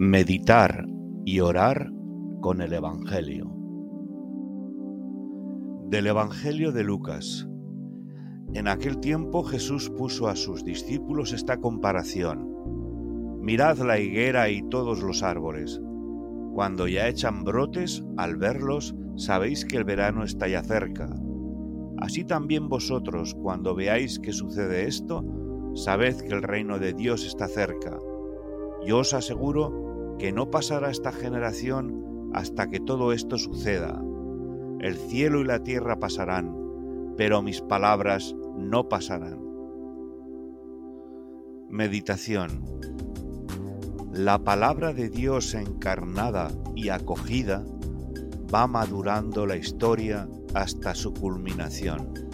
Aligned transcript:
Meditar 0.00 0.86
y 1.24 1.40
orar 1.40 1.90
con 2.40 2.60
el 2.60 2.72
Evangelio. 2.72 3.52
Del 5.88 6.06
Evangelio 6.06 6.70
de 6.70 6.84
Lucas. 6.84 7.48
En 8.54 8.68
aquel 8.68 9.00
tiempo 9.00 9.42
Jesús 9.42 9.90
puso 9.90 10.28
a 10.28 10.36
sus 10.36 10.62
discípulos 10.62 11.32
esta 11.32 11.56
comparación. 11.56 12.48
Mirad 13.42 13.78
la 13.78 13.98
higuera 13.98 14.48
y 14.50 14.62
todos 14.68 15.02
los 15.02 15.24
árboles. 15.24 15.80
Cuando 16.54 16.86
ya 16.86 17.08
echan 17.08 17.42
brotes, 17.42 18.04
al 18.16 18.36
verlos, 18.36 18.94
sabéis 19.16 19.64
que 19.64 19.78
el 19.78 19.84
verano 19.84 20.22
está 20.22 20.46
ya 20.46 20.62
cerca. 20.62 21.12
Así 21.96 22.22
también 22.22 22.68
vosotros, 22.68 23.34
cuando 23.34 23.74
veáis 23.74 24.20
que 24.20 24.32
sucede 24.32 24.86
esto, 24.86 25.24
sabed 25.74 26.20
que 26.20 26.34
el 26.34 26.44
reino 26.44 26.78
de 26.78 26.92
Dios 26.92 27.26
está 27.26 27.48
cerca. 27.48 27.98
Yo 28.86 28.98
os 28.98 29.12
aseguro 29.12 29.87
que 30.18 30.32
no 30.32 30.50
pasará 30.50 30.90
esta 30.90 31.12
generación 31.12 32.30
hasta 32.34 32.68
que 32.68 32.80
todo 32.80 33.12
esto 33.12 33.38
suceda. 33.38 34.02
El 34.80 34.96
cielo 34.96 35.40
y 35.40 35.44
la 35.44 35.62
tierra 35.62 35.98
pasarán, 35.98 36.54
pero 37.16 37.42
mis 37.42 37.60
palabras 37.60 38.34
no 38.56 38.88
pasarán. 38.88 39.40
Meditación 41.68 42.64
La 44.12 44.42
palabra 44.42 44.92
de 44.92 45.10
Dios 45.10 45.54
encarnada 45.54 46.50
y 46.74 46.88
acogida 46.88 47.64
va 48.52 48.66
madurando 48.66 49.46
la 49.46 49.56
historia 49.56 50.28
hasta 50.54 50.94
su 50.94 51.12
culminación. 51.12 52.27